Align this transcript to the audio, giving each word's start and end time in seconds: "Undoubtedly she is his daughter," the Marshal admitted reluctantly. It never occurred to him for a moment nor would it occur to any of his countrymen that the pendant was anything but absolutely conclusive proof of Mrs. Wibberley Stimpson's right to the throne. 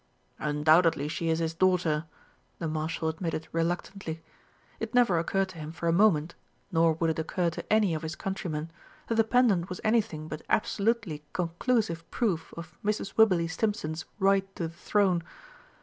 "Undoubtedly 0.39 1.07
she 1.07 1.29
is 1.29 1.37
his 1.37 1.53
daughter," 1.53 2.05
the 2.57 2.67
Marshal 2.67 3.07
admitted 3.07 3.47
reluctantly. 3.51 4.23
It 4.79 4.95
never 4.95 5.19
occurred 5.19 5.49
to 5.49 5.59
him 5.59 5.71
for 5.71 5.85
a 5.87 5.91
moment 5.93 6.33
nor 6.71 6.93
would 6.93 7.11
it 7.11 7.19
occur 7.19 7.51
to 7.51 7.71
any 7.71 7.93
of 7.93 8.01
his 8.01 8.15
countrymen 8.15 8.71
that 9.09 9.13
the 9.15 9.23
pendant 9.23 9.69
was 9.69 9.79
anything 9.83 10.27
but 10.27 10.41
absolutely 10.49 11.23
conclusive 11.33 12.09
proof 12.09 12.51
of 12.57 12.79
Mrs. 12.83 13.15
Wibberley 13.15 13.47
Stimpson's 13.47 14.05
right 14.17 14.55
to 14.55 14.69
the 14.69 14.73
throne. 14.73 15.21